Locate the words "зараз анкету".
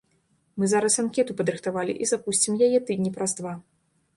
0.71-1.35